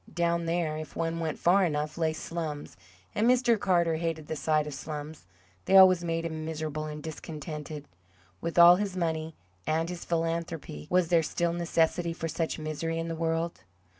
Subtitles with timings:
[0.11, 2.75] Down there, if one went far enough, lay "slums,"
[3.13, 3.59] and Mr.
[3.59, 5.27] Carter hated the sight of slums;
[5.65, 7.85] they always made him miserable and discontented.
[8.41, 9.35] With all his money
[9.67, 13.61] and his philanthropy, was there still necessity for such misery in the world?